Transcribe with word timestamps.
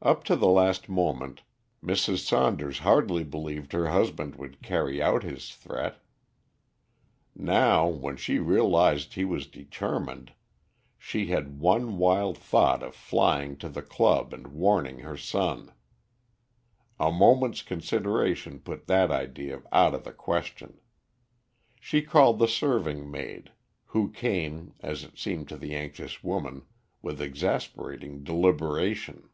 Up 0.00 0.22
to 0.24 0.36
the 0.36 0.46
last 0.46 0.88
moment 0.88 1.42
Mrs. 1.84 2.18
Saunders 2.24 2.78
hardly 2.78 3.24
believed 3.24 3.72
her 3.72 3.88
husband 3.88 4.36
would 4.36 4.62
carry 4.62 5.02
out 5.02 5.24
his 5.24 5.52
threat. 5.52 5.96
Now, 7.34 7.88
when 7.88 8.16
she 8.16 8.38
realised 8.38 9.14
he 9.14 9.24
was 9.24 9.48
determined, 9.48 10.34
she 11.00 11.26
had 11.26 11.58
one 11.58 11.98
wild 11.98 12.38
thought 12.38 12.84
of 12.84 12.94
flying 12.94 13.56
to 13.56 13.68
the 13.68 13.82
club 13.82 14.32
and 14.32 14.46
warning 14.46 15.00
her 15.00 15.16
son. 15.16 15.72
A 17.00 17.10
moment's 17.10 17.60
consideration 17.62 18.60
put 18.60 18.86
that 18.86 19.10
idea 19.10 19.62
out 19.72 19.96
of 19.96 20.04
the 20.04 20.12
question. 20.12 20.80
She 21.80 22.02
called 22.02 22.38
the 22.38 22.48
serving 22.48 23.10
maid, 23.10 23.50
who 23.86 24.12
came, 24.12 24.74
as 24.78 25.02
it 25.02 25.18
seemed 25.18 25.48
to 25.48 25.56
the 25.56 25.74
anxious 25.74 26.22
woman, 26.22 26.62
with 27.02 27.20
exasperating 27.20 28.22
deliberation. 28.22 29.28